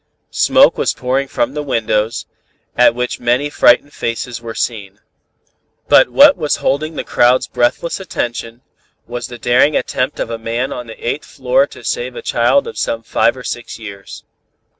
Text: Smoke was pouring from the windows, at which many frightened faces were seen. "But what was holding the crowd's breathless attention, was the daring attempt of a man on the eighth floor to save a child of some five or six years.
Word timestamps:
Smoke 0.33 0.79
was 0.79 0.95
pouring 0.95 1.27
from 1.27 1.53
the 1.53 1.61
windows, 1.61 2.25
at 2.75 2.95
which 2.95 3.19
many 3.19 3.51
frightened 3.51 3.93
faces 3.93 4.41
were 4.41 4.55
seen. 4.55 4.99
"But 5.89 6.09
what 6.09 6.35
was 6.35 6.55
holding 6.55 6.95
the 6.95 7.03
crowd's 7.03 7.45
breathless 7.47 7.99
attention, 7.99 8.63
was 9.05 9.27
the 9.27 9.37
daring 9.37 9.77
attempt 9.77 10.19
of 10.19 10.31
a 10.31 10.39
man 10.39 10.73
on 10.73 10.87
the 10.87 11.07
eighth 11.07 11.25
floor 11.25 11.67
to 11.67 11.83
save 11.83 12.15
a 12.15 12.23
child 12.23 12.65
of 12.65 12.79
some 12.79 13.03
five 13.03 13.37
or 13.37 13.43
six 13.43 13.77
years. 13.77 14.23